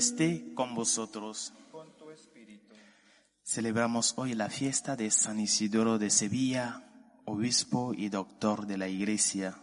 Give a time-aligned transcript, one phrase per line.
[0.00, 1.52] Esté con vosotros.
[3.44, 6.90] Celebramos hoy la fiesta de San Isidoro de Sevilla,
[7.26, 9.58] obispo y doctor de la Iglesia.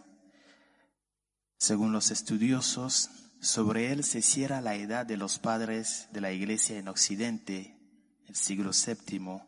[1.56, 6.78] Según los estudiosos, sobre él se cierra la edad de los padres de la Iglesia
[6.78, 7.76] en Occidente,
[8.28, 9.42] el siglo VII.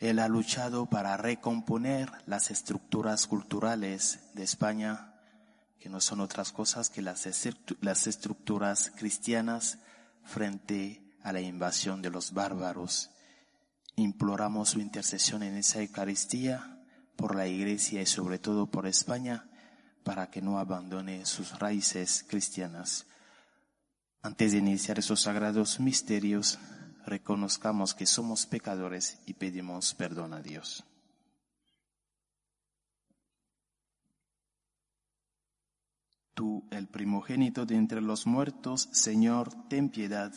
[0.00, 5.11] Él ha luchado para recomponer las estructuras culturales de España
[5.82, 7.26] que no son otras cosas que las,
[7.80, 9.78] las estructuras cristianas
[10.22, 13.10] frente a la invasión de los bárbaros.
[13.96, 16.78] Imploramos su intercesión en esa Eucaristía
[17.16, 19.50] por la Iglesia y sobre todo por España
[20.04, 23.06] para que no abandone sus raíces cristianas.
[24.22, 26.60] Antes de iniciar esos sagrados misterios,
[27.06, 30.84] reconozcamos que somos pecadores y pedimos perdón a Dios.
[36.34, 40.32] Tú, el primogénito de entre los muertos, Señor, ten piedad.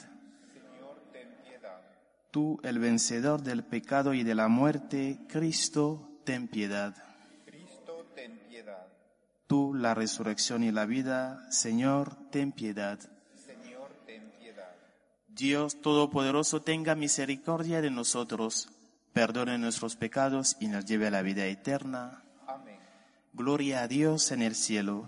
[2.31, 6.93] Tú, el vencedor del pecado y de la muerte, Cristo, ten piedad.
[7.45, 8.87] Cristo, ten piedad.
[9.47, 12.99] Tú, la resurrección y la vida, Señor, ten piedad.
[13.37, 14.75] Señor, ten piedad.
[15.29, 18.67] Dios Todopoderoso tenga misericordia de nosotros,
[19.13, 22.21] perdone nuestros pecados y nos lleve a la vida eterna.
[22.47, 22.79] Amén.
[23.31, 25.07] Gloria a Dios en el cielo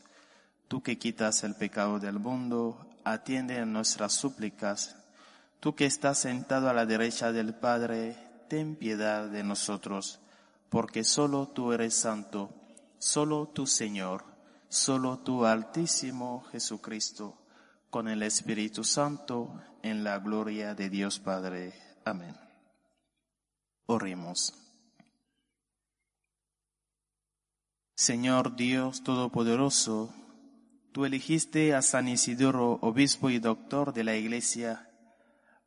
[0.71, 4.95] Tú que quitas el pecado del mundo, atiende a nuestras súplicas.
[5.59, 8.15] Tú que estás sentado a la derecha del Padre,
[8.47, 10.21] ten piedad de nosotros,
[10.69, 12.51] porque solo tú eres santo,
[12.99, 14.23] solo tú Señor,
[14.69, 17.35] solo tú Altísimo Jesucristo,
[17.89, 21.73] con el Espíritu Santo, en la gloria de Dios Padre.
[22.05, 22.37] Amén.
[23.87, 24.53] Oremos.
[27.93, 30.13] Señor Dios Todopoderoso,
[30.91, 34.89] tú elegiste a San Isidoro, obispo y doctor de la Iglesia,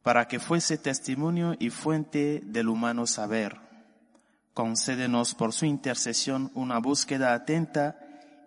[0.03, 3.59] para que fuese testimonio y fuente del humano saber.
[4.53, 7.99] Concédenos por su intercesión una búsqueda atenta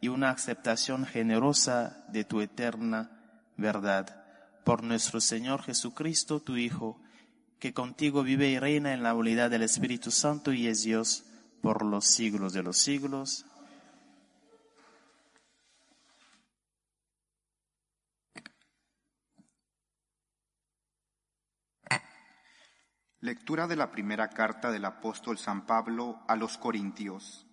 [0.02, 3.12] y una aceptación generosa de tu eterna
[3.58, 4.24] verdad.
[4.64, 7.02] Por nuestro Señor Jesucristo, tu Hijo,
[7.60, 11.26] que contigo vive y reina en la unidad del Espíritu Santo y es Dios
[11.62, 13.46] por los siglos de los siglos.
[23.20, 27.48] Lectura de la primera carta del apóstol San Pablo a los Corintios.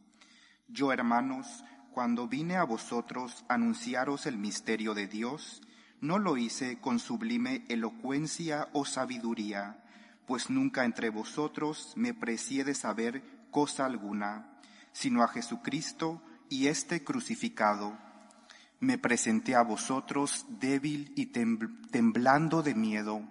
[0.69, 5.63] Yo, hermanos, cuando vine a vosotros anunciaros el misterio de Dios,
[6.03, 9.83] no lo hice con sublime elocuencia o sabiduría,
[10.27, 14.61] pues nunca entre vosotros me precié saber cosa alguna,
[14.93, 16.21] sino a Jesucristo
[16.51, 17.97] y este crucificado.
[18.81, 23.23] Me presenté a vosotros débil y tembl- temblando de miedo.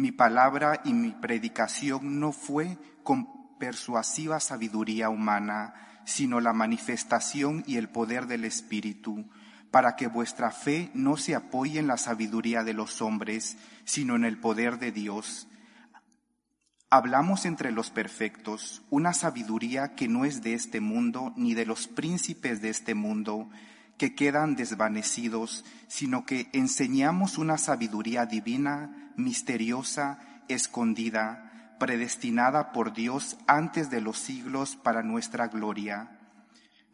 [0.00, 5.74] Mi palabra y mi predicación no fue con persuasiva sabiduría humana,
[6.06, 9.28] sino la manifestación y el poder del Espíritu,
[9.70, 14.24] para que vuestra fe no se apoye en la sabiduría de los hombres, sino en
[14.24, 15.48] el poder de Dios.
[16.88, 21.88] Hablamos entre los perfectos una sabiduría que no es de este mundo ni de los
[21.88, 23.50] príncipes de este mundo,
[24.00, 30.18] que quedan desvanecidos, sino que enseñamos una sabiduría divina, misteriosa,
[30.48, 36.18] escondida, predestinada por Dios antes de los siglos para nuestra gloria.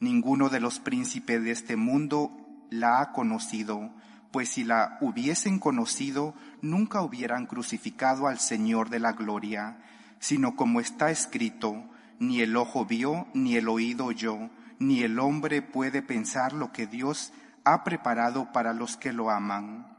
[0.01, 2.33] Ninguno de los príncipes de este mundo
[2.71, 3.93] la ha conocido,
[4.33, 9.79] pues si la hubiesen conocido, nunca hubieran crucificado al Señor de la gloria,
[10.19, 11.85] sino como está escrito,
[12.19, 16.87] ni el ojo vio, ni el oído oyó, ni el hombre puede pensar lo que
[16.87, 17.33] Dios
[17.65, 19.97] ha preparado para los que lo aman.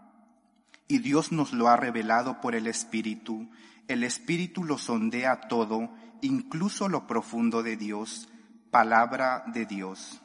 [0.88, 3.50] Y Dios nos lo ha revelado por el Espíritu.
[3.88, 5.90] El Espíritu lo sondea todo,
[6.22, 8.30] incluso lo profundo de Dios.
[8.72, 10.22] Palabra de Dios.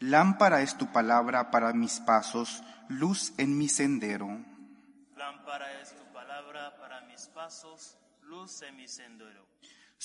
[0.00, 4.28] Lámpara es tu palabra para mis pasos, luz en mi sendero.
[5.16, 9.46] Lámpara es tu palabra para mis pasos, luz en mi sendero.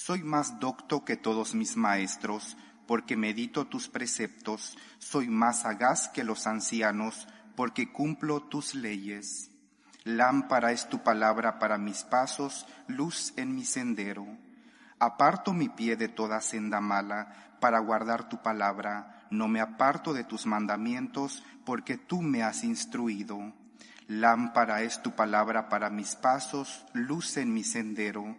[0.02, 2.56] Soy más docto que todos mis maestros,
[2.88, 4.78] porque medito tus preceptos.
[4.98, 9.52] Soy más sagaz que los ancianos, porque cumplo tus leyes.
[10.06, 14.26] Lámpara es tu palabra para mis pasos, luz en mi sendero.
[15.00, 19.28] Aparto mi pie de toda senda mala para guardar tu palabra.
[19.30, 23.54] No me aparto de tus mandamientos, porque tú me has instruido.
[24.08, 28.38] Lámpara es tu palabra para mis pasos, luz en mi sendero.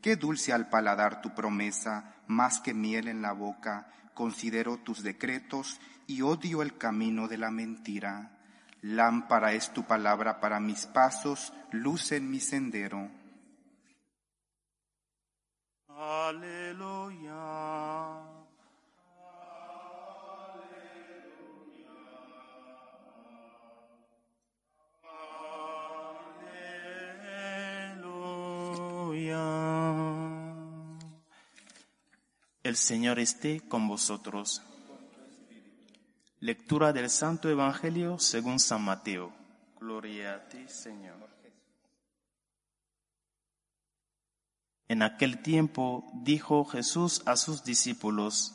[0.00, 3.92] Qué dulce al paladar tu promesa, más que miel en la boca.
[4.14, 8.38] Considero tus decretos y odio el camino de la mentira.
[8.80, 13.10] Lámpara es tu palabra para mis pasos, luz en mi sendero.
[32.68, 34.60] El Señor esté con vosotros.
[36.38, 39.32] Lectura del Santo Evangelio según San Mateo.
[39.80, 41.16] Gloria a ti, Señor.
[44.86, 48.52] En aquel tiempo dijo Jesús a sus discípulos,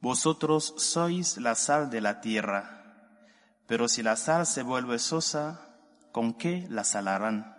[0.00, 3.22] Vosotros sois la sal de la tierra,
[3.68, 5.78] pero si la sal se vuelve sosa,
[6.10, 7.54] ¿con qué la salarán?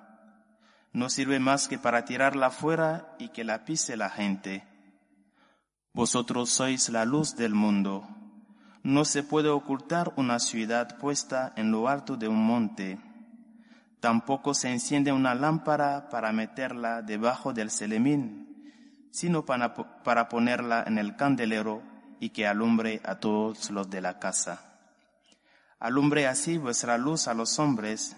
[0.92, 4.68] No sirve más que para tirarla fuera y que la pise la gente.
[5.98, 8.08] Vosotros sois la luz del mundo.
[8.84, 13.00] No se puede ocultar una ciudad puesta en lo alto de un monte.
[14.00, 21.00] Tampoco se enciende una lámpara para meterla debajo del celemín, sino para, para, ponerla en
[21.00, 21.82] el candelero
[22.20, 24.78] y que alumbre a todos los de la casa.
[25.80, 28.16] Alumbre así vuestra luz a los hombres,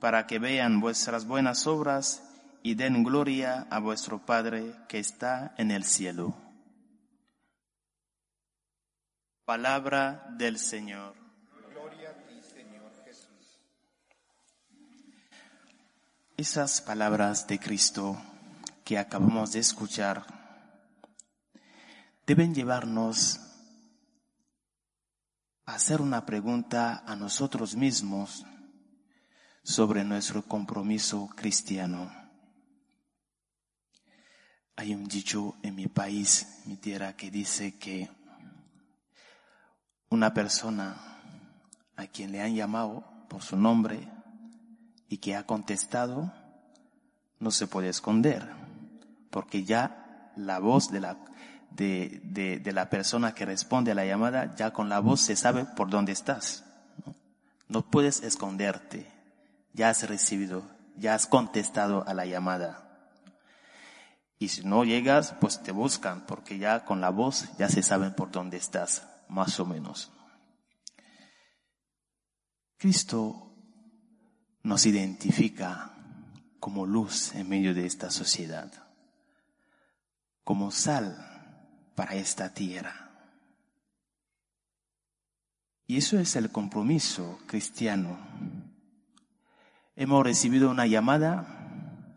[0.00, 2.22] para que vean vuestras buenas obras
[2.62, 6.47] y den gloria a vuestro Padre que está en el cielo.
[9.48, 11.14] Palabra del Señor.
[11.72, 13.58] Gloria a ti, Señor Jesús.
[16.36, 18.20] Esas palabras de Cristo
[18.84, 20.26] que acabamos de escuchar
[22.26, 23.40] deben llevarnos
[25.64, 28.44] a hacer una pregunta a nosotros mismos
[29.62, 32.12] sobre nuestro compromiso cristiano.
[34.76, 38.17] Hay un dicho en mi país, mi tierra, que dice que
[40.10, 40.96] una persona
[41.96, 44.08] a quien le han llamado por su nombre
[45.08, 46.32] y que ha contestado,
[47.40, 48.48] no se puede esconder,
[49.30, 51.18] porque ya la voz de la,
[51.70, 55.36] de, de, de la persona que responde a la llamada, ya con la voz se
[55.36, 56.64] sabe por dónde estás.
[57.68, 57.82] ¿no?
[57.82, 59.10] puedes esconderte,
[59.74, 60.64] ya has recibido,
[60.96, 62.84] ya has contestado a la llamada.
[64.38, 68.14] Y si no llegas, pues te buscan, porque ya con la voz ya se saben
[68.14, 70.12] por dónde estás más o menos.
[72.76, 73.52] Cristo
[74.62, 75.94] nos identifica
[76.60, 78.72] como luz en medio de esta sociedad,
[80.44, 81.16] como sal
[81.94, 83.10] para esta tierra.
[85.86, 88.18] Y eso es el compromiso cristiano.
[89.96, 92.14] Hemos recibido una llamada,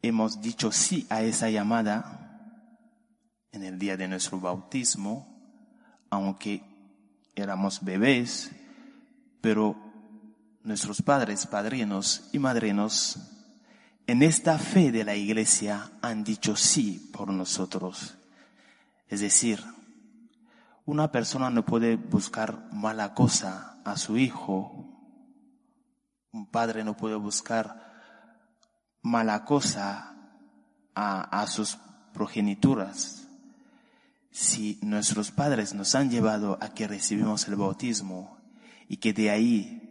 [0.00, 2.22] hemos dicho sí a esa llamada
[3.52, 5.31] en el día de nuestro bautismo,
[6.12, 6.62] aunque
[7.34, 8.50] éramos bebés,
[9.40, 9.74] pero
[10.62, 13.16] nuestros padres, padrinos y madrinos,
[14.06, 18.18] en esta fe de la iglesia han dicho sí por nosotros.
[19.08, 19.64] Es decir,
[20.84, 24.84] una persona no puede buscar mala cosa a su hijo,
[26.30, 27.90] un padre no puede buscar
[29.00, 30.14] mala cosa
[30.94, 31.78] a, a sus
[32.12, 33.22] progenituras
[34.32, 38.38] si nuestros padres nos han llevado a que recibimos el bautismo
[38.88, 39.82] y que de ahí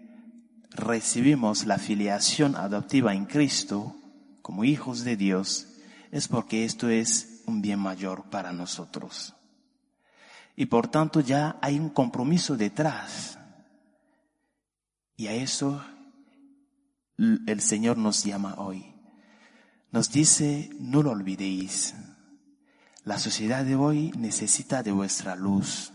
[0.71, 3.95] recibimos la filiación adoptiva en Cristo
[4.41, 5.67] como hijos de Dios,
[6.11, 9.35] es porque esto es un bien mayor para nosotros.
[10.55, 13.37] Y por tanto ya hay un compromiso detrás.
[15.15, 15.85] Y a eso
[17.17, 18.91] el Señor nos llama hoy.
[19.91, 21.93] Nos dice, no lo olvidéis.
[23.03, 25.91] La sociedad de hoy necesita de vuestra luz.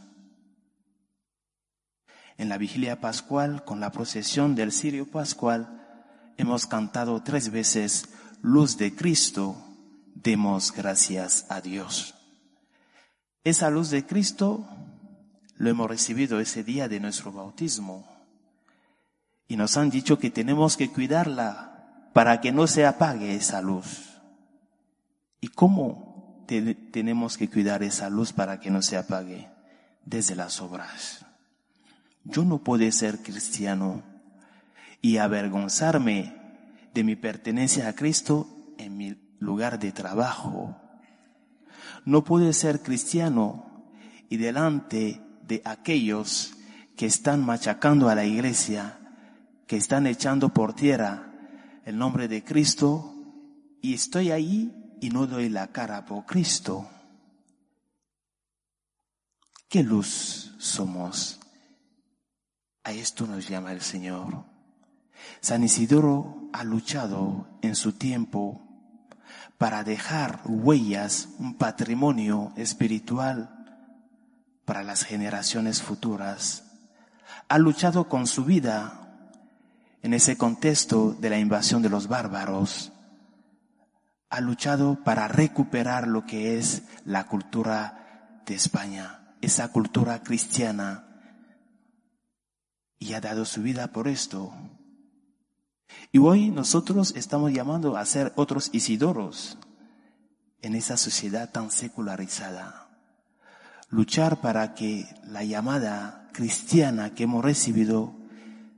[2.36, 5.86] En la vigilia pascual, con la procesión del Sirio pascual,
[6.36, 8.08] hemos cantado tres veces,
[8.42, 9.56] Luz de Cristo,
[10.14, 12.14] demos gracias a Dios.
[13.44, 14.68] Esa luz de Cristo
[15.54, 18.04] lo hemos recibido ese día de nuestro bautismo.
[19.46, 24.20] Y nos han dicho que tenemos que cuidarla para que no se apague esa luz.
[25.40, 26.15] ¿Y cómo
[26.46, 29.48] tenemos que cuidar esa luz para que no se apague?
[30.04, 31.26] Desde las obras.
[32.24, 34.02] Yo no puedo ser cristiano
[35.02, 36.34] y avergonzarme
[36.94, 38.48] de mi pertenencia a Cristo
[38.78, 40.76] en mi lugar de trabajo.
[42.04, 43.84] No puedo ser cristiano
[44.28, 46.54] y delante de aquellos
[46.96, 48.98] que están machacando a la iglesia,
[49.66, 51.32] que están echando por tierra
[51.84, 53.12] el nombre de Cristo,
[53.80, 56.88] y estoy ahí y no doy la cara por Cristo.
[59.68, 61.40] ¿Qué luz somos?
[62.84, 64.44] A esto nos llama el Señor.
[65.40, 68.62] San Isidoro ha luchado en su tiempo
[69.58, 73.52] para dejar huellas, un patrimonio espiritual
[74.64, 76.64] para las generaciones futuras.
[77.48, 79.06] Ha luchado con su vida
[80.02, 82.92] en ese contexto de la invasión de los bárbaros.
[84.28, 91.04] Ha luchado para recuperar lo que es la cultura de España, esa cultura cristiana.
[92.98, 94.52] Y ha dado su vida por esto.
[96.12, 99.58] Y hoy nosotros estamos llamando a ser otros Isidoros
[100.62, 102.86] en esa sociedad tan secularizada
[103.88, 108.14] luchar para que la llamada cristiana que hemos recibido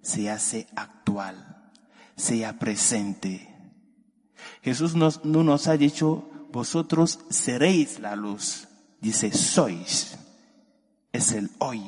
[0.03, 1.71] se hace actual,
[2.17, 3.48] sea presente.
[4.63, 8.69] Jesús no nos ha dicho, vosotros seréis la luz,
[9.01, 10.17] dice, sois.
[11.13, 11.83] Es el hoy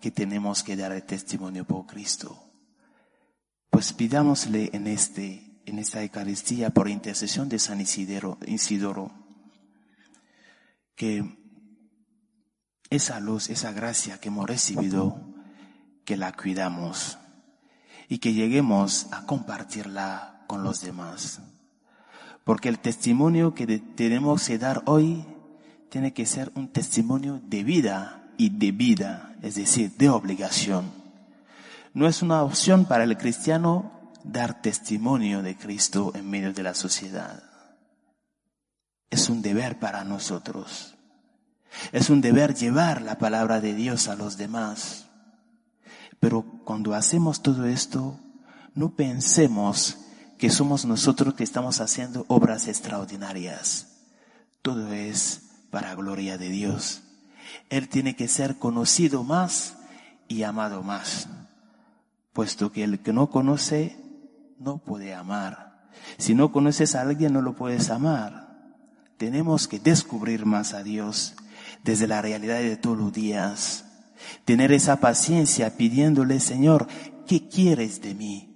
[0.00, 2.42] que tenemos que dar el testimonio por Cristo.
[3.70, 9.12] Pues pidámosle en este, en esta Eucaristía por intercesión de San Isidoro, Isidoro
[10.94, 11.36] que
[12.88, 15.20] esa luz, esa gracia que hemos recibido,
[16.04, 17.18] que la cuidamos
[18.08, 21.40] y que lleguemos a compartirla con los demás.
[22.46, 25.26] Porque el testimonio que tenemos que dar hoy
[25.88, 30.92] tiene que ser un testimonio de vida y de vida, es decir, de obligación.
[31.92, 36.74] No es una opción para el cristiano dar testimonio de Cristo en medio de la
[36.74, 37.42] sociedad.
[39.10, 40.94] Es un deber para nosotros.
[41.90, 45.08] Es un deber llevar la palabra de Dios a los demás.
[46.20, 48.20] Pero cuando hacemos todo esto,
[48.72, 50.05] no pensemos
[50.38, 53.88] que somos nosotros que estamos haciendo obras extraordinarias.
[54.62, 57.02] Todo es para gloria de Dios.
[57.70, 59.76] Él tiene que ser conocido más
[60.28, 61.28] y amado más,
[62.32, 63.96] puesto que el que no conoce
[64.58, 65.88] no puede amar.
[66.18, 68.46] Si no conoces a alguien no lo puedes amar.
[69.16, 71.34] Tenemos que descubrir más a Dios
[71.84, 73.84] desde la realidad de todos los días.
[74.44, 76.86] Tener esa paciencia pidiéndole, Señor,
[77.26, 78.55] ¿qué quieres de mí?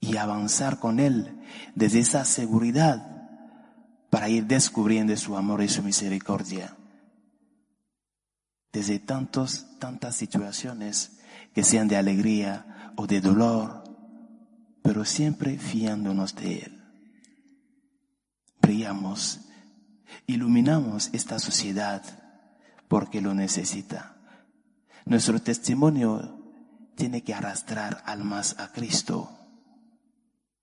[0.00, 1.40] Y avanzar con Él
[1.74, 3.28] desde esa seguridad
[4.10, 6.76] para ir descubriendo su amor y su misericordia.
[8.72, 11.18] Desde tantos, tantas situaciones
[11.54, 13.84] que sean de alegría o de dolor,
[14.82, 16.84] pero siempre fiándonos de Él.
[18.60, 19.40] Brillamos
[20.26, 22.02] iluminamos esta sociedad
[22.88, 24.16] porque lo necesita.
[25.04, 26.38] Nuestro testimonio
[26.94, 29.37] tiene que arrastrar almas a Cristo.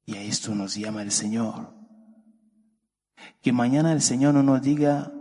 [0.05, 1.73] Y a esto nos llama el Señor.
[3.41, 5.11] Que mañana el Señor no nos diga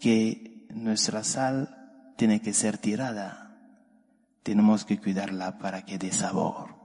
[0.00, 3.58] que nuestra sal tiene que ser tirada.
[4.42, 6.76] Tenemos que cuidarla para que dé sabor.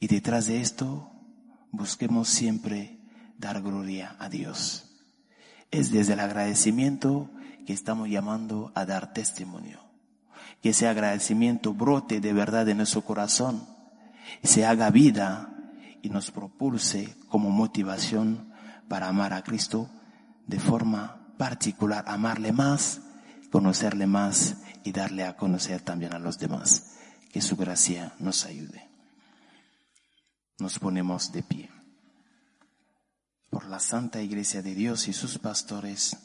[0.00, 1.12] Y detrás de esto,
[1.70, 3.00] busquemos siempre
[3.38, 5.04] dar gloria a Dios.
[5.70, 7.30] Es desde el agradecimiento
[7.66, 9.80] que estamos llamando a dar testimonio.
[10.62, 13.66] Que ese agradecimiento brote de verdad en nuestro corazón,
[14.42, 15.52] se haga vida
[16.02, 18.52] y nos propulse como motivación
[18.88, 19.90] para amar a Cristo
[20.46, 23.00] de forma particular, amarle más,
[23.50, 26.92] conocerle más y darle a conocer también a los demás.
[27.32, 28.88] Que su gracia nos ayude.
[30.58, 31.70] Nos ponemos de pie
[33.50, 36.16] por la Santa Iglesia de Dios y sus pastores,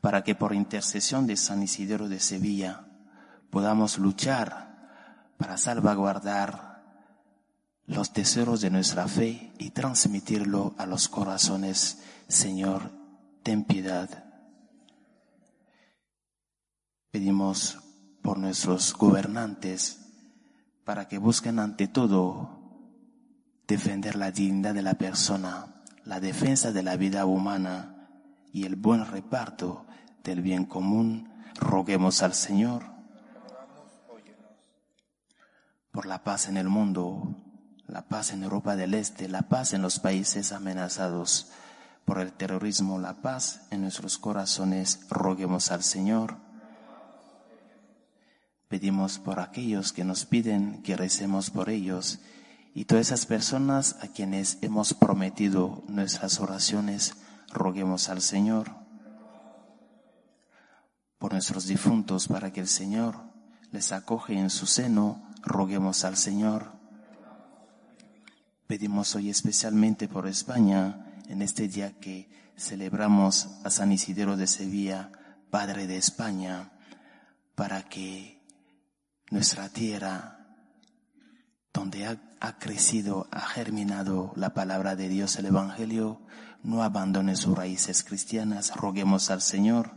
[0.00, 2.86] para que por intercesión de San Isidoro de Sevilla
[3.50, 4.72] podamos luchar
[5.36, 6.71] para salvaguardar
[7.86, 12.02] los tesoros de nuestra fe y transmitirlo a los corazones.
[12.28, 12.90] Señor,
[13.42, 14.24] ten piedad.
[17.10, 17.78] Pedimos
[18.22, 19.98] por nuestros gobernantes
[20.84, 22.62] para que busquen ante todo
[23.66, 28.08] defender la dignidad de la persona, la defensa de la vida humana
[28.52, 29.86] y el buen reparto
[30.24, 31.28] del bien común.
[31.54, 32.92] Roguemos al Señor
[35.90, 37.36] por la paz en el mundo,
[37.92, 41.50] la paz en Europa del Este, la paz en los países amenazados
[42.06, 45.00] por el terrorismo, la paz en nuestros corazones.
[45.10, 46.38] Roguemos al Señor.
[48.68, 52.20] Pedimos por aquellos que nos piden que recemos por ellos
[52.74, 57.14] y todas esas personas a quienes hemos prometido nuestras oraciones,
[57.52, 58.74] roguemos al Señor
[61.18, 63.16] por nuestros difuntos para que el Señor
[63.70, 66.81] les acoge en su seno, roguemos al Señor.
[68.72, 75.12] Pedimos hoy especialmente por España, en este día que celebramos a San Isidoro de Sevilla,
[75.50, 76.72] Padre de España,
[77.54, 78.40] para que
[79.30, 80.56] nuestra tierra,
[81.74, 86.22] donde ha, crecido, ha germinado la palabra de Dios, el Evangelio,
[86.62, 88.74] no abandone sus raíces cristianas.
[88.74, 89.90] Roguemos al Señor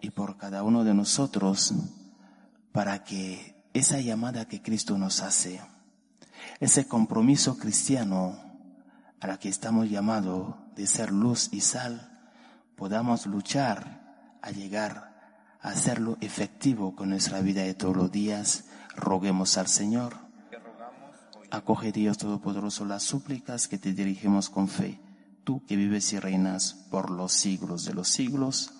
[0.00, 1.74] y por cada uno de nosotros
[2.70, 5.60] para que esa llamada que Cristo nos hace,
[6.60, 8.38] ese compromiso cristiano
[9.20, 12.30] a la que estamos llamados de ser luz y sal,
[12.76, 15.10] podamos luchar a llegar
[15.62, 18.64] hacerlo efectivo con nuestra vida de todos los días,
[18.96, 20.16] roguemos al Señor.
[21.50, 25.00] Acoge Dios Todopoderoso las súplicas que te dirigimos con fe,
[25.44, 28.79] tú que vives y reinas por los siglos de los siglos.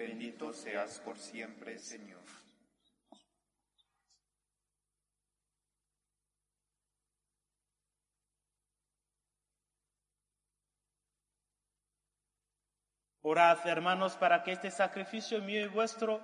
[0.00, 2.22] Bendito seas por siempre, Señor.
[13.20, 16.22] Orad, hermanos, para que este sacrificio mío y vuestro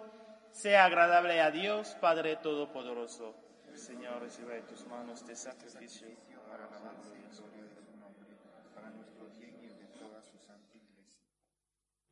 [0.52, 3.34] sea agradable a Dios, Padre Todopoderoso.
[3.74, 6.08] Señor, reciba de tus manos este sacrificio
[6.48, 6.80] para la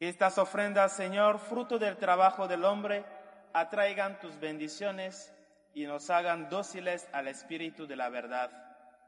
[0.00, 3.04] estas ofrendas, Señor, fruto del trabajo del hombre,
[3.52, 5.32] atraigan tus bendiciones
[5.72, 8.50] y nos hagan dóciles al Espíritu de la verdad.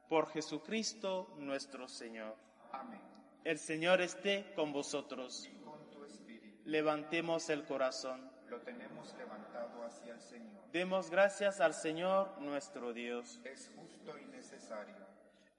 [0.08, 2.36] Por Jesucristo nuestro Señor.
[2.72, 3.00] Amén.
[3.44, 5.48] El Señor esté con vosotros.
[5.52, 6.62] Y con tu espíritu.
[6.64, 8.30] Levantemos el corazón.
[8.48, 10.62] Lo tenemos levantado hacia el Señor.
[10.72, 13.40] Demos gracias al Señor nuestro Dios.
[13.44, 14.94] Es justo y necesario.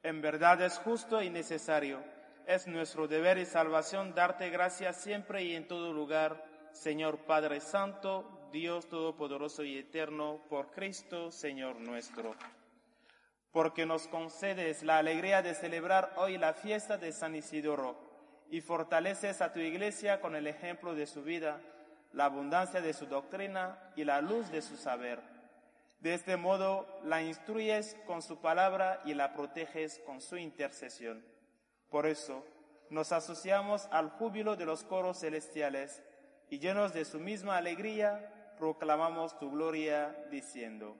[0.03, 2.01] En verdad es justo y necesario
[2.47, 8.49] es nuestro deber y salvación darte gracias siempre y en todo lugar, Señor Padre Santo,
[8.53, 12.35] Dios Todopoderoso y Eterno, por Cristo, Señor nuestro.
[13.51, 17.97] Porque nos concedes la alegría de celebrar hoy la fiesta de San Isidoro
[18.49, 21.59] y fortaleces a tu iglesia con el ejemplo de su vida,
[22.13, 25.19] la abundancia de su doctrina y la luz de su saber.
[25.99, 31.36] De este modo la instruyes con su palabra y la proteges con su intercesión
[31.89, 32.43] por eso,
[32.89, 36.01] nos asociamos al júbilo de los coros celestiales
[36.49, 40.95] y llenos de su misma alegría, proclamamos tu gloria diciendo,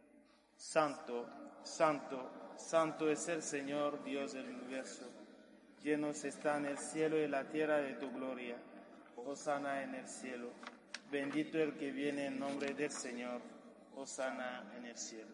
[0.56, 1.28] Santo,
[1.64, 5.06] Santo, Santo es el Señor Dios del universo.
[5.84, 8.58] Llenos están el cielo y la tierra de tu gloria.
[9.16, 10.50] Hosana en el cielo.
[11.12, 13.42] Bendito el que viene en nombre del Señor.
[13.96, 15.34] Hosana en el cielo.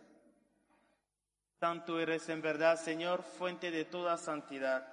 [1.60, 4.93] Santo eres en verdad, Señor, fuente de toda santidad.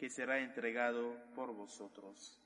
[0.00, 2.40] que será entregado por vosotros.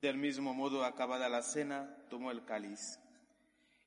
[0.00, 3.00] Del mismo modo, acabada la cena, tomó el cáliz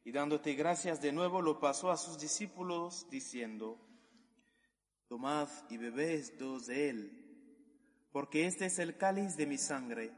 [0.04, 3.80] y dándote gracias de nuevo lo pasó a sus discípulos diciendo,
[5.08, 7.23] Tomad y bebed dos de él,
[8.14, 10.14] porque este es el cáliz de mi sangre,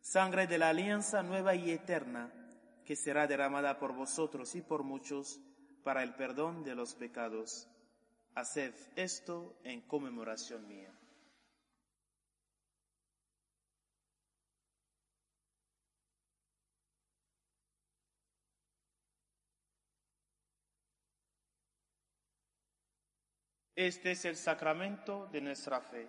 [0.00, 2.32] sangre de la alianza nueva y eterna,
[2.86, 5.38] que será derramada por vosotros y por muchos
[5.84, 7.68] para el perdón de los pecados.
[8.34, 10.90] Haced esto en conmemoración mía.
[23.76, 26.08] Este es el sacramento de nuestra fe.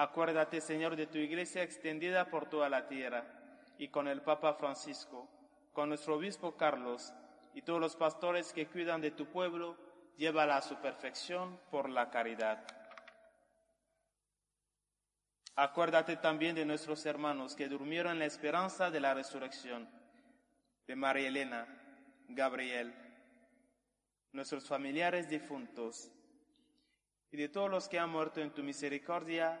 [0.00, 3.24] Acuérdate, Señor, de tu iglesia extendida por toda la tierra,
[3.78, 5.28] y con el Papa Francisco,
[5.72, 7.12] con nuestro obispo Carlos,
[7.52, 9.76] y todos los pastores que cuidan de tu pueblo,
[10.16, 12.64] llévala a su perfección por la caridad.
[15.56, 19.90] Acuérdate también de nuestros hermanos que durmieron en la esperanza de la resurrección,
[20.86, 21.66] de María Elena,
[22.28, 22.94] Gabriel,
[24.30, 26.12] nuestros familiares difuntos
[27.32, 29.60] y de todos los que han muerto en tu misericordia,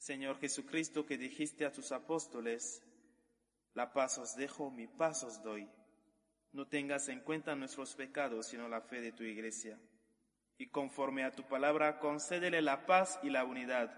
[0.11, 2.83] Señor Jesucristo, que dijiste a tus apóstoles,
[3.73, 5.69] la paz os dejo, mi paz os doy.
[6.51, 9.79] No tengas en cuenta nuestros pecados, sino la fe de tu iglesia.
[10.57, 13.89] Y conforme a tu palabra, concédele la paz y la unidad,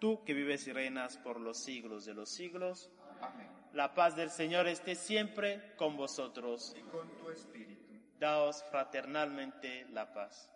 [0.00, 2.90] tú que vives y reinas por los siglos de los siglos.
[3.20, 3.50] Amén.
[3.74, 6.74] La paz del Señor esté siempre con vosotros.
[6.78, 7.92] Y con tu espíritu.
[8.18, 10.50] Daos fraternalmente la paz.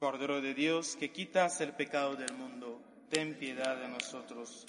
[0.00, 4.64] Cordero de Dios, que quitas el pecado del mundo, ten piedad de nosotros.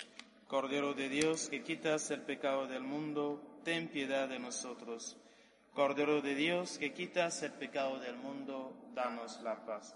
[0.46, 5.16] Cordero de Dios, que quitas el pecado del mundo, ten piedad de nosotros.
[5.74, 9.96] Cordero de Dios, que quitas el pecado del mundo, danos la paz.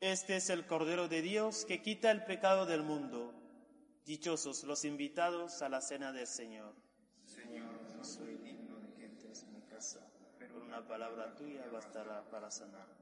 [0.00, 3.41] Este es el Cordero de Dios que quita el pecado del mundo.
[4.04, 6.74] Dichosos los invitados a la cena del Señor.
[7.24, 10.00] Señor, no soy digno de que entres en mi casa,
[10.40, 13.01] Pero una palabra tuya bastará para sanar.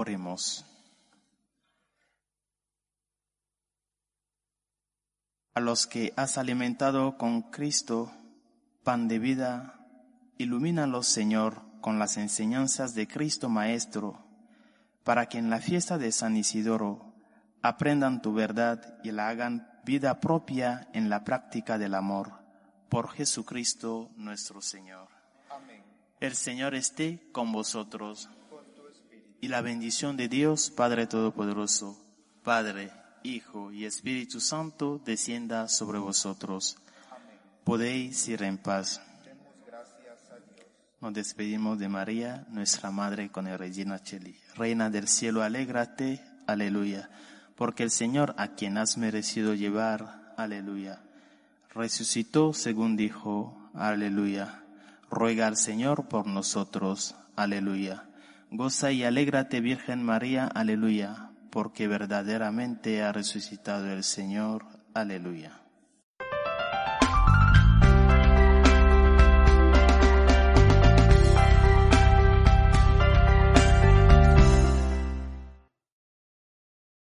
[0.00, 0.64] Oremos.
[5.52, 8.10] A los que has alimentado con Cristo,
[8.82, 9.86] pan de vida,
[10.38, 14.24] ilumínalos, Señor, con las enseñanzas de Cristo Maestro,
[15.04, 17.12] para que en la fiesta de San Isidoro
[17.60, 22.40] aprendan tu verdad y la hagan vida propia en la práctica del amor.
[22.88, 25.08] Por Jesucristo nuestro Señor.
[25.50, 25.84] Amén.
[26.20, 28.30] El Señor esté con vosotros
[29.40, 31.96] y la bendición de Dios Padre Todopoderoso,
[32.42, 36.76] Padre, Hijo y Espíritu Santo descienda sobre vosotros.
[37.64, 39.00] Podéis ir en paz.
[41.00, 44.38] Nos despedimos de María, nuestra Madre, con el Regina Cheli.
[44.54, 47.08] Reina del cielo, alégrate, aleluya,
[47.56, 51.00] porque el Señor a quien has merecido llevar, aleluya,
[51.74, 54.62] resucitó según dijo, aleluya.
[55.10, 58.09] Ruega al Señor por nosotros, aleluya.
[58.52, 65.60] Goza y alégrate, Virgen María, aleluya, porque verdaderamente ha resucitado el Señor, aleluya.